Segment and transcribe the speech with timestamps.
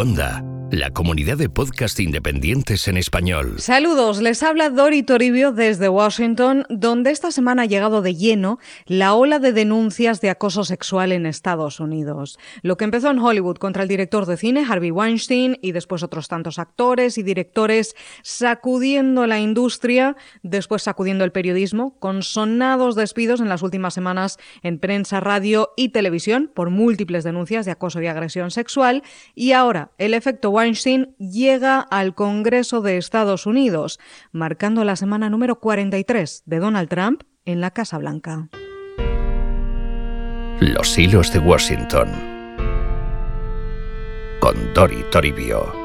[0.00, 3.54] Onda la comunidad de podcast independientes en español.
[3.58, 9.14] Saludos, les habla Dori Toribio desde Washington, donde esta semana ha llegado de lleno la
[9.14, 12.38] ola de denuncias de acoso sexual en Estados Unidos.
[12.62, 16.28] Lo que empezó en Hollywood contra el director de cine Harvey Weinstein y después otros
[16.28, 23.48] tantos actores y directores sacudiendo la industria, después sacudiendo el periodismo, con sonados despidos en
[23.48, 28.52] las últimas semanas en prensa, radio y televisión por múltiples denuncias de acoso y agresión
[28.52, 29.02] sexual,
[29.34, 33.98] y ahora el efecto Weinstein llega al Congreso de Estados Unidos,
[34.30, 38.50] marcando la semana número 43 de Donald Trump en la Casa Blanca.
[40.60, 42.08] Los hilos de Washington
[44.40, 45.79] con Dori Toribio.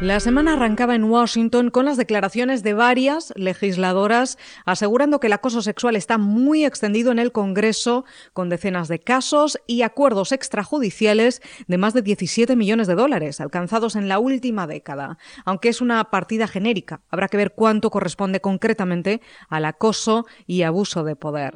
[0.00, 5.62] La semana arrancaba en Washington con las declaraciones de varias legisladoras asegurando que el acoso
[5.62, 11.78] sexual está muy extendido en el Congreso, con decenas de casos y acuerdos extrajudiciales de
[11.78, 15.16] más de 17 millones de dólares alcanzados en la última década.
[15.44, 21.04] Aunque es una partida genérica, habrá que ver cuánto corresponde concretamente al acoso y abuso
[21.04, 21.54] de poder.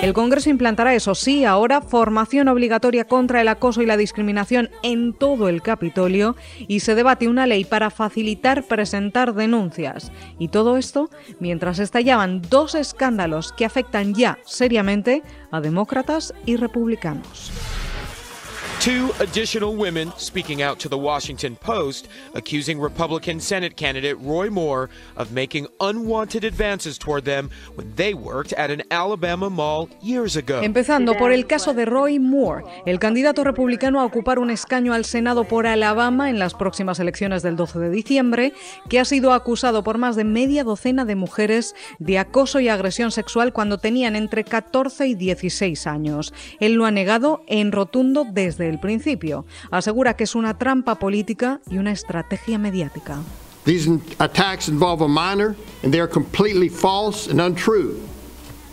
[0.00, 5.12] El Congreso implantará, eso sí, ahora formación obligatoria contra el acoso y la discriminación en
[5.12, 6.36] todo el Capitolio
[6.68, 10.12] y se debate una ley para facilitar presentar denuncias.
[10.38, 17.50] Y todo esto mientras estallaban dos escándalos que afectan ya seriamente a demócratas y republicanos.
[18.80, 24.88] Two additional women speaking out to the Washington Post, accusing Republican Senate candidate Roy Moore
[25.16, 30.62] of making unwanted advances toward them when they worked at an Alabama mall years ago.
[30.62, 35.04] Empezando por el caso de Roy Moore, el candidato republicano a ocupar un escaño al
[35.04, 38.52] Senado por Alabama en las próximas elecciones del 12 de diciembre,
[38.88, 43.10] que ha sido acusado por más de media docena de mujeres de acoso y agresión
[43.10, 46.32] sexual cuando tenían entre 14 y 16 años.
[46.60, 49.44] Él lo ha negado en rotundo desde el principio.
[49.70, 53.22] Asegura que es una trampa política y una estrategia mediática.
[53.64, 58.00] These attacks involve a minor and they are completely false and untrue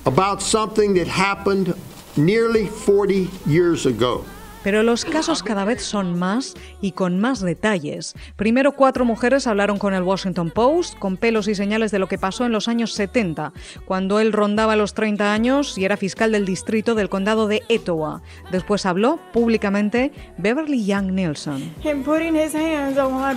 [0.06, 1.74] about something that happened
[2.16, 4.24] nearly 40 years ago.
[4.66, 8.16] Pero los casos cada vez son más y con más detalles.
[8.36, 12.18] Primero, cuatro mujeres hablaron con el Washington Post con pelos y señales de lo que
[12.18, 13.54] pasó en los años 70,
[13.86, 18.24] cuando él rondaba los 30 años y era fiscal del distrito del condado de Etowah.
[18.50, 21.76] Después habló públicamente Beverly Young Nielsen.
[21.84, 23.36] Him putting his hands on my.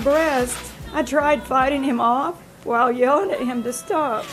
[0.95, 4.25] I tried fighting him off while yelling at him to stop.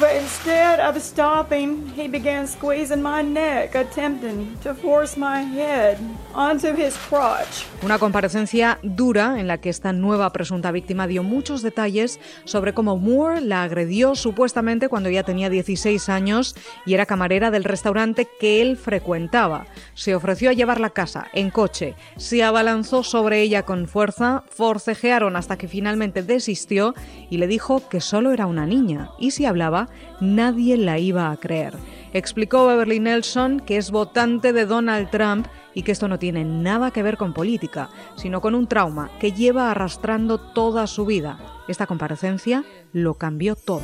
[0.00, 5.98] But instead of stopping, he began squeezing my neck, attempting to force my head
[6.34, 7.66] onto his crotch.
[7.82, 12.96] Una comparecencia dura en la que esta nueva presunta víctima dio muchos detalles sobre cómo
[12.96, 18.62] Moore la agredió supuestamente cuando ya tenía 16 años y era camarera del restaurante que
[18.62, 19.66] él frecuentaba.
[19.92, 25.36] Se ofreció a llevarla a casa en coche, se abalanzó sobre ella con fuerza, forcejearon
[25.36, 26.94] hasta que finalmente desistió
[27.28, 29.81] y le dijo que solo era una niña y si hablaba
[30.20, 31.74] nadie la iba a creer.
[32.12, 36.90] Explicó Beverly Nelson que es votante de Donald Trump y que esto no tiene nada
[36.90, 41.38] que ver con política, sino con un trauma que lleva arrastrando toda su vida.
[41.68, 43.82] Esta comparecencia lo cambió todo.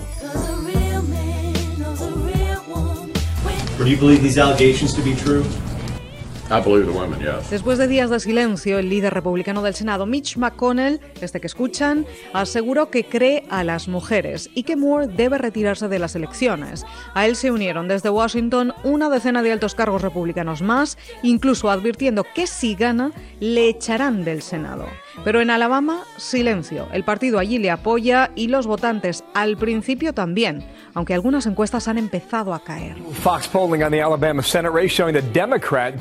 [7.51, 12.07] Después de días de silencio, el líder republicano del Senado, Mitch McConnell, este que escuchan,
[12.33, 16.87] aseguró que cree a las mujeres y que Moore debe retirarse de las elecciones.
[17.13, 22.25] A él se unieron desde Washington una decena de altos cargos republicanos más, incluso advirtiendo
[22.35, 24.87] que si gana, le echarán del Senado.
[25.25, 26.89] Pero en Alabama, silencio.
[26.93, 30.65] El partido allí le apoya y los votantes al principio también,
[30.95, 32.97] aunque algunas encuestas han empezado a caer.
[33.23, 35.95] Fox polling on the Alabama Senate race showing the Democrat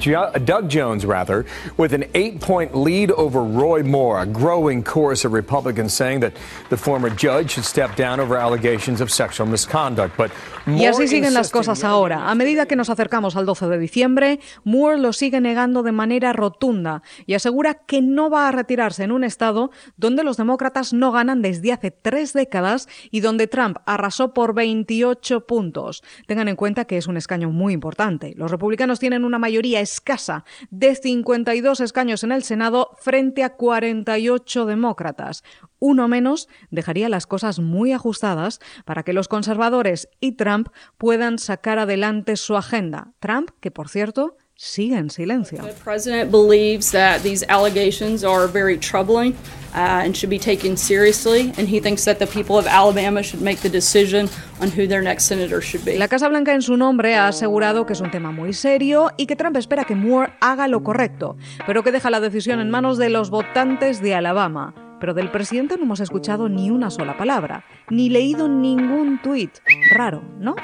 [0.46, 1.46] Doug Jones, rather,
[1.78, 4.22] with an eight-point lead over Roy Moore.
[4.22, 6.34] A growing chorus of Republicans saying that
[6.70, 10.16] the former judge should step down over allegations of sexual misconduct.
[10.18, 10.32] But
[10.68, 12.30] y así siguen las cosas ahora.
[12.30, 16.34] A medida que nos acercamos al 12 de diciembre, Moore lo sigue negando de manera
[16.34, 21.12] rotunda y asegura que no va a retirarse en un estado donde los demócratas no
[21.12, 26.04] ganan desde hace tres décadas y donde Trump arrasó por 28 puntos.
[26.28, 28.34] Tengan en cuenta que es un escaño muy importante.
[28.36, 34.66] Los republicanos tienen una mayoría escasa de 52 escaños en el Senado frente a 48
[34.66, 35.44] demócratas.
[35.80, 41.80] Uno menos dejaría las cosas muy ajustadas para que los conservadores y Trump puedan sacar
[41.80, 43.14] adelante su agenda.
[43.20, 45.62] Trump, que por cierto, sigue en silencio.
[45.62, 49.34] The president believes that these allegations are very troubling
[49.76, 53.42] uh, and should be taken seriously, and he thinks that the people of Alabama should
[53.42, 54.28] make the decision
[54.60, 55.98] on who their next senator should be.
[55.98, 59.28] La Casa Blanca en su nombre ha asegurado que es un tema muy serio y
[59.28, 61.38] que Trump espera que Moore haga lo correcto,
[61.68, 64.74] pero que deja la decisión en manos de los votantes de Alabama.
[65.00, 69.52] Pero del presidente no hemos escuchado ni una sola palabra, ni leído ningún tuit.
[69.98, 70.56] Raro, ¿no?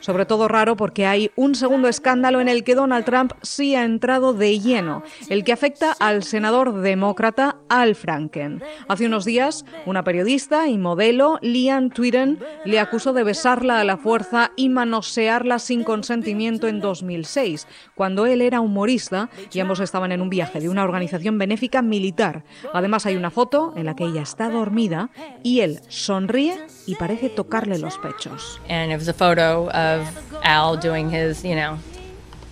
[0.00, 3.84] Sobre todo raro porque hay un segundo escándalo en el que Donald Trump sí ha
[3.84, 8.64] entrado de lleno, el que afecta al senador demócrata Al Franken.
[8.88, 13.96] Hace unos días, una periodista y modelo, Lian Twitten, le acusó de besarla a la
[13.96, 20.20] fuerza y manosearla sin consentimiento en 2006, cuando él era humorista y ambos estaban en
[20.20, 22.42] un viaje de una organización benéfica militar.
[22.74, 25.10] Además hay una foto en la que ella está dormida
[25.44, 26.56] y él sonríe
[26.88, 28.58] y parece tocarle los pechos.
[28.68, 30.08] And it was a photo of
[30.42, 31.78] Al doing his, you know,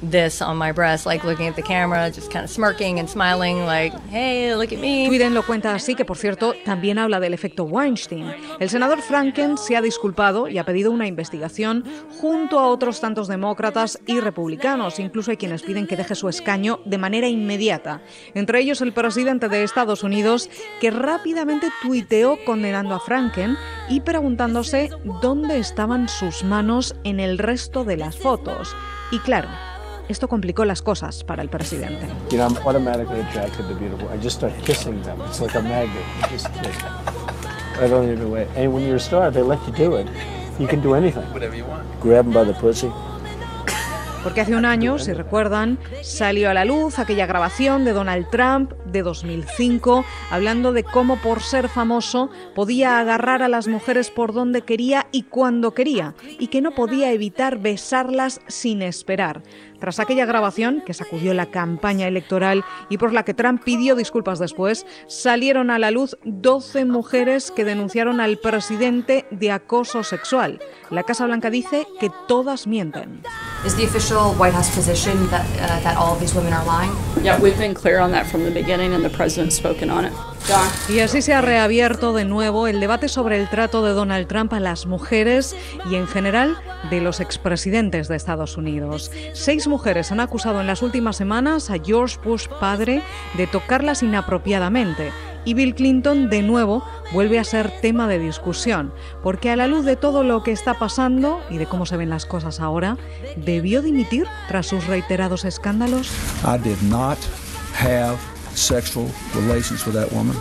[0.02, 3.64] this on my breast, like looking at the camera, just kind of smirking and smiling,
[3.64, 5.08] like, hey, look at me.
[5.08, 8.32] Twiden lo cuenta así, que por cierto también habla del efecto Weinstein.
[8.60, 11.84] El senador Franken se ha disculpado y ha pedido una investigación
[12.20, 14.98] junto a otros tantos demócratas y republicanos.
[14.98, 18.02] Incluso hay quienes piden que deje su escaño de manera inmediata.
[18.34, 20.50] Entre ellos el presidente de Estados Unidos,
[20.80, 23.56] que rápidamente tuiteó condenando a Franken
[23.88, 24.90] y preguntándose
[25.22, 28.74] dónde estaban sus manos en el resto de las fotos.
[29.10, 29.48] Y claro,
[30.08, 32.06] esto complicó las cosas para el presidente.
[32.30, 34.08] You know, I'm automatically attracted to beautiful.
[34.12, 35.20] I just start kissing them.
[35.28, 36.04] It's like a magnet.
[36.22, 36.92] You just kiss them.
[37.80, 38.48] I don't even wait.
[38.56, 40.06] And when you're a star, they let you do it.
[40.58, 41.24] You can do anything.
[41.32, 41.84] Whatever you want.
[42.00, 42.90] Grab them by the pussy.
[44.26, 48.72] Porque hace un año, si recuerdan, salió a la luz aquella grabación de Donald Trump
[48.84, 54.62] de 2005, hablando de cómo por ser famoso podía agarrar a las mujeres por donde
[54.62, 59.44] quería y cuando quería, y que no podía evitar besarlas sin esperar.
[59.80, 64.38] Tras aquella grabación, que sacudió la campaña electoral y por la que Trump pidió disculpas
[64.38, 70.60] después, salieron a la luz 12 mujeres que denunciaron al presidente de acoso sexual.
[70.90, 73.22] La Casa Blanca dice que todas mienten.
[73.64, 76.92] Is the official White House position that, uh, that all of these women are lying?
[77.24, 80.12] Yeah, we've been clear on that from the beginning, and the president's spoken on it.
[80.88, 84.52] Y así se ha reabierto de nuevo el debate sobre el trato de Donald Trump
[84.52, 85.56] a las mujeres
[85.90, 86.56] y en general
[86.88, 89.10] de los expresidentes de Estados Unidos.
[89.34, 93.02] Seis mujeres han acusado en las últimas semanas a George Bush padre
[93.36, 95.10] de tocarlas inapropiadamente.
[95.44, 98.92] Y Bill Clinton, de nuevo, vuelve a ser tema de discusión,
[99.22, 102.10] porque a la luz de todo lo que está pasando y de cómo se ven
[102.10, 102.96] las cosas ahora,
[103.36, 106.10] ¿debió dimitir tras sus reiterados escándalos?
[106.44, 107.18] I did not
[107.80, 110.36] have sexual relations with that woman,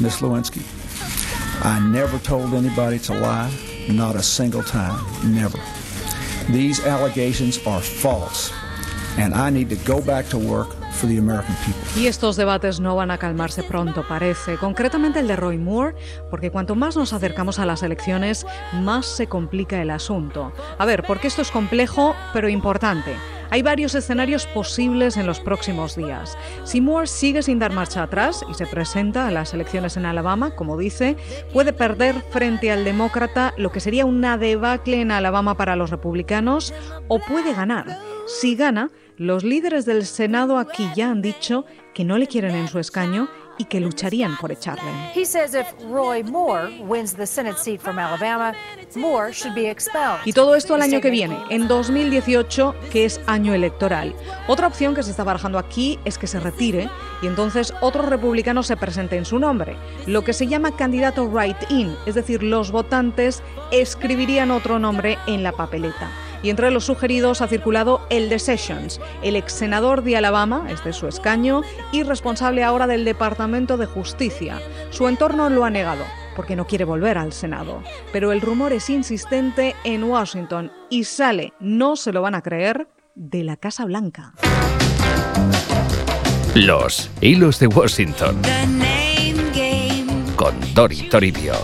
[0.00, 0.62] Miss Lewinsky.
[1.62, 3.50] I never told anybody to lie,
[3.88, 5.58] not a single time, never.
[6.50, 8.50] These allegations are false,
[9.18, 11.80] and I need to go back to work for the American people.
[11.96, 14.56] Y estos debates no van a calmarse pronto, parece.
[14.56, 15.94] Concretamente el de Roy Moore,
[16.30, 20.52] porque cuanto más nos acercamos a las elecciones, más se complica el asunto.
[20.78, 23.14] A ver, porque esto es complejo, pero importante.
[23.52, 26.38] Hay varios escenarios posibles en los próximos días.
[26.62, 30.54] Si Moore sigue sin dar marcha atrás y se presenta a las elecciones en Alabama,
[30.54, 31.16] como dice,
[31.52, 36.72] puede perder frente al demócrata lo que sería una debacle en Alabama para los republicanos,
[37.08, 37.98] o puede ganar.
[38.26, 42.68] Si gana, los líderes del Senado aquí ya han dicho que no le quieren en
[42.68, 44.90] su escaño y que lucharían por echarle.
[45.14, 48.54] He says if Roy Moore wins the Senate seat from Alabama,
[48.94, 50.20] Moore should be expelled.
[50.24, 54.14] Y todo esto al año que viene, en 2018, que es año electoral.
[54.48, 56.88] Otra opción que se está barajando aquí es que se retire
[57.22, 59.76] y entonces otro republicano se presente en su nombre,
[60.06, 65.52] lo que se llama candidato write-in, es decir, los votantes escribirían otro nombre en la
[65.52, 66.10] papeleta
[66.42, 70.90] y entre los sugeridos ha circulado el de Sessions, el ex senador de Alabama, este
[70.90, 74.60] es su escaño, y responsable ahora del Departamento de Justicia.
[74.90, 76.04] Su entorno lo ha negado
[76.36, 77.82] porque no quiere volver al Senado.
[78.12, 82.88] Pero el rumor es insistente en Washington y sale, no se lo van a creer,
[83.14, 84.32] de la Casa Blanca.
[86.54, 88.40] Los hilos de Washington.
[90.36, 91.54] Con Dori Toribio.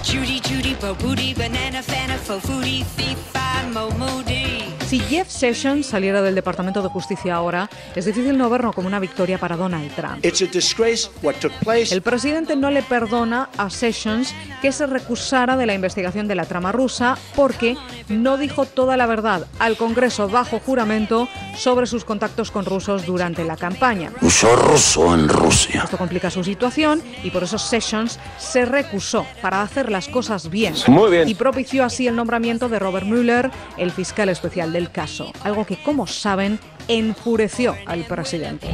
[4.87, 9.01] Si Jeff Sessions saliera del Departamento de Justicia ahora, es difícil no verlo como una
[9.01, 10.25] victoria para Donald Trump.
[10.25, 11.93] It's a disgrace what took place.
[11.93, 16.45] El presidente no le perdona a Sessions que se recusara de la investigación de la
[16.45, 17.77] trama rusa porque
[18.09, 23.43] no dijo toda la verdad al Congreso bajo juramento sobre sus contactos con rusos durante
[23.43, 24.13] la campaña.
[24.21, 25.83] Usó ruso en Rusia.
[25.83, 30.75] Esto complica su situación y por eso Sessions se recusó para hacer las cosas bien.
[30.87, 31.29] Muy bien.
[31.29, 35.65] Y propició así el nombramiento de Robert Mueller, el fiscal especial de del caso, algo
[35.65, 38.69] que, como saben, enfureció al presidente.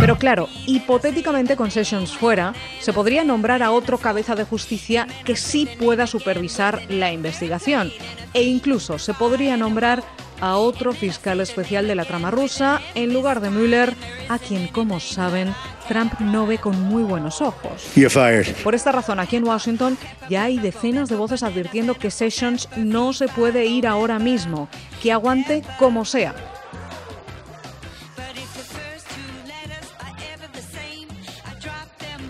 [0.00, 5.36] Pero claro, hipotéticamente con Sessions fuera, se podría nombrar a otro cabeza de justicia que
[5.36, 7.92] sí pueda supervisar la investigación.
[8.32, 10.02] E incluso se podría nombrar
[10.40, 13.94] a otro fiscal especial de la trama rusa en lugar de Mueller,
[14.28, 15.54] a quien, como saben,
[15.88, 17.90] Trump no ve con muy buenos ojos.
[18.62, 23.12] Por esta razón, aquí en Washington ya hay decenas de voces advirtiendo que Sessions no
[23.12, 24.68] se puede ir ahora mismo,
[25.02, 26.34] que aguante como sea.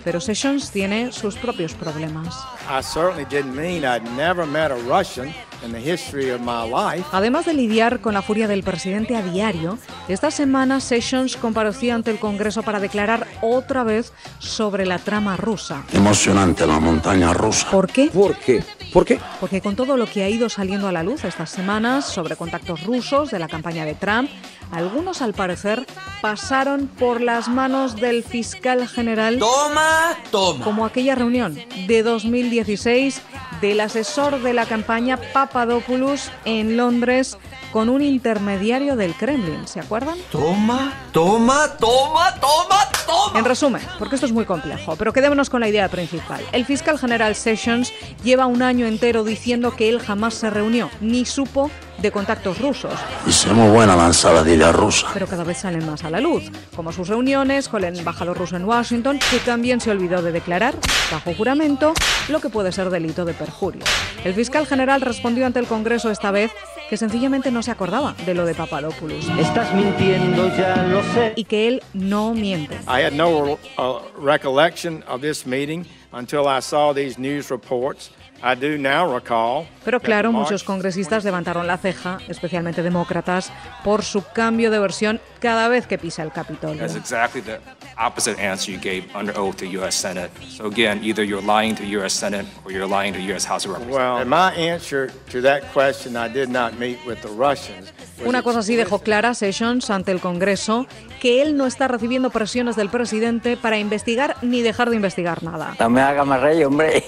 [0.02, 2.34] Pero Sessions tiene sus propios problemas.
[2.66, 7.04] I certainly didn't mean I'd never met a Russian in the history of my life.
[7.12, 12.10] Además de lidiar con la furia del presidente a diario, esta semana Sessions compareció ante
[12.10, 15.84] el Congreso para declarar otra vez sobre la trama rusa.
[15.92, 17.70] Emocionante la montaña rusa.
[17.70, 18.08] ¿Por qué?
[18.08, 18.62] ¿Por qué?
[18.92, 19.20] ¿Por qué?
[19.38, 22.84] Porque con todo lo que ha ido saliendo a la luz estas semanas sobre contactos
[22.84, 24.28] rusos de la campaña de Trump,
[24.72, 25.86] algunos al parecer
[26.20, 29.38] pasaron por las manos del fiscal general.
[29.38, 30.64] Toma, toma.
[30.64, 33.22] Como aquella reunión de 2016
[33.60, 37.38] del asesor de la campaña Papadopoulos en Londres
[37.72, 40.18] con un intermediario del Kremlin, ¿se acuerdan?
[40.32, 43.38] Toma, toma, toma, toma, toma.
[43.38, 46.40] En resumen, porque esto es muy complejo, pero quedémonos con la idea principal.
[46.52, 47.92] El fiscal general Sessions
[48.24, 51.70] lleva un año entero diciendo que él jamás se reunió ni supo
[52.00, 52.92] de contactos rusos.
[53.26, 55.09] Hicimos buena la ensaladilla rusa.
[55.12, 58.57] Pero cada vez salen más a la luz, como sus reuniones con el embajador ruso
[58.57, 60.75] en Washington, que también se olvidó de declarar,
[61.11, 61.92] bajo juramento,
[62.28, 63.83] lo que puede ser delito de perjurio.
[64.25, 66.52] El fiscal general respondió ante el Congreso esta vez
[66.88, 69.28] que sencillamente no se acordaba de lo de Papadopoulos.
[69.38, 71.33] Estás mintiendo, ya lo sé.
[71.37, 72.75] Y que él no miente.
[72.88, 78.11] I had no uh, recollection of this meeting until I saw these news reports.
[78.42, 83.50] I do now recall Pero claro, muchos congresistas levantaron la ceja, especialmente demócratas,
[83.82, 86.80] por su cambio de versión cada vez que pisa el Capitolio.
[86.80, 87.61] That's exactly the
[87.97, 89.97] opposite answer you gave under oath to U.S.
[89.97, 90.30] Senate.
[90.50, 92.12] So again, either you're lying to U.S.
[92.12, 93.47] Senate or you're lying to U.S.
[93.47, 93.97] House of Representatives.
[93.97, 97.92] Well, in my answer to that question, I did not meet with the Russians.
[98.26, 100.87] Una cosa sí dejó clara Sessions ante el Congreso,
[101.20, 105.75] que él no está recibiendo presiones del presidente para investigar ni dejar de investigar nada.
[105.80, 107.02] No me haga más rey, hombre.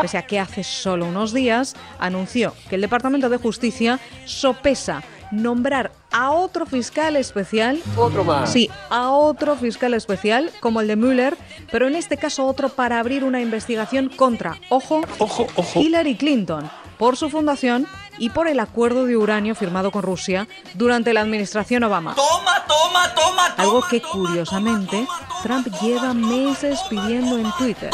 [0.00, 5.92] Pese a que hace solo unos días anunció que el Departamento de Justicia sopesa nombrar
[6.10, 7.80] a otro fiscal especial.
[7.96, 8.52] Otro más.
[8.52, 11.36] Sí, a otro fiscal especial, como el de Mueller,
[11.72, 15.80] pero en este caso otro para abrir una investigación contra, ojo, ojo, ojo.
[15.80, 17.86] Hillary Clinton, por su fundación
[18.18, 22.14] y por el acuerdo de uranio firmado con Rusia durante la administración Obama.
[22.14, 23.62] Toma, toma, toma, toma.
[23.62, 25.06] Algo que curiosamente
[25.42, 27.90] Trump lleva meses pidiendo en Twitter.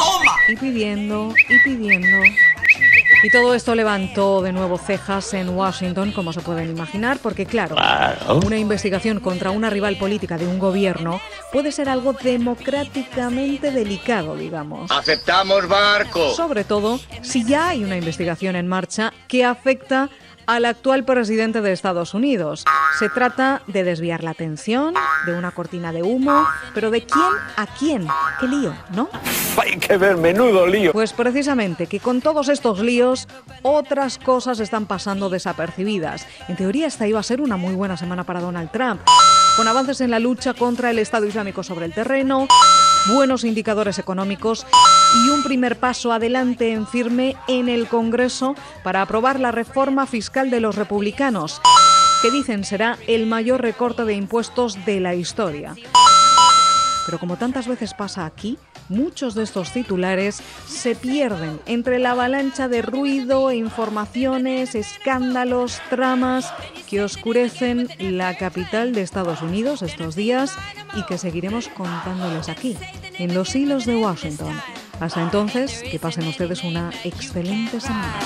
[0.49, 2.17] Y pidiendo, y pidiendo.
[3.21, 7.75] Y todo esto levantó de nuevo cejas en Washington, como se pueden imaginar, porque claro,
[8.45, 11.19] una investigación contra una rival política de un gobierno
[11.51, 14.89] puede ser algo democráticamente delicado, digamos.
[14.89, 16.33] Aceptamos barco.
[16.33, 20.09] Sobre todo si ya hay una investigación en marcha que afecta
[20.49, 22.65] al actual presidente de Estados Unidos.
[22.97, 24.95] Se trata de desviar la atención,
[25.27, 28.07] de una cortina de humo, pero ¿de quién a quién?
[28.39, 29.09] ¿Qué lío, no?
[29.61, 30.91] Hay que ver, menudo lío.
[30.91, 33.27] Pues precisamente que con todos estos líos,
[33.61, 36.25] otras cosas están pasando desapercibidas.
[36.47, 39.01] En teoría esta iba a ser una muy buena semana para Donald Trump,
[39.55, 42.47] con avances en la lucha contra el Estado Islámico sobre el terreno,
[43.13, 44.65] buenos indicadores económicos
[45.15, 50.49] y un primer paso adelante en firme en el Congreso para aprobar la reforma fiscal
[50.49, 51.61] de los republicanos,
[52.21, 55.75] que dicen será el mayor recorte de impuestos de la historia.
[57.05, 62.67] Pero como tantas veces pasa aquí, muchos de estos titulares se pierden entre la avalancha
[62.67, 66.53] de ruido, informaciones, escándalos, tramas
[66.87, 70.55] que oscurecen la capital de Estados Unidos estos días
[70.95, 72.77] y que seguiremos contándoles aquí,
[73.17, 74.53] en los hilos de Washington.
[74.99, 78.19] Hasta entonces, que pasen ustedes una excelente semana.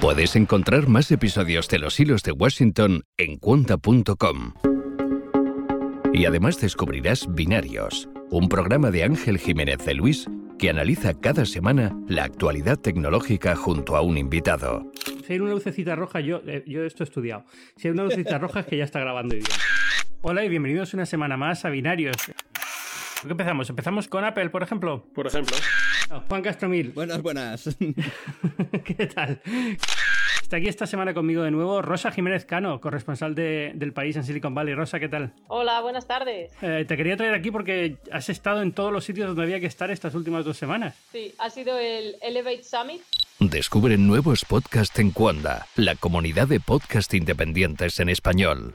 [0.00, 4.73] Puedes encontrar más episodios de Los Hilos de Washington en cuenta.com.
[6.14, 10.30] Y además descubrirás Binarios, un programa de Ángel Jiménez de Luis
[10.60, 14.92] que analiza cada semana la actualidad tecnológica junto a un invitado.
[15.26, 17.44] Si hay una lucecita roja, yo, eh, yo esto he estudiado.
[17.74, 19.56] Si hay una lucecita roja es que ya está grabando idioma.
[20.22, 22.16] Hola y bienvenidos una semana más a Binarios.
[23.22, 23.68] ¿Qué empezamos?
[23.68, 25.08] ¿Empezamos con Apple, por ejemplo?
[25.12, 25.56] Por ejemplo.
[26.28, 26.92] Juan Castromil.
[26.94, 27.76] Buenas, buenas.
[28.84, 29.42] ¿Qué tal?
[30.54, 34.22] Está aquí esta semana conmigo de nuevo Rosa Jiménez Cano, corresponsal de, del país en
[34.22, 34.76] Silicon Valley.
[34.76, 35.32] Rosa, ¿qué tal?
[35.48, 36.52] Hola, buenas tardes.
[36.62, 39.66] Eh, te quería traer aquí porque has estado en todos los sitios donde había que
[39.66, 40.94] estar estas últimas dos semanas.
[41.10, 43.02] Sí, ha sido el Elevate Summit.
[43.40, 48.74] Descubre nuevos podcasts en Cuanda, la comunidad de podcast independientes en español.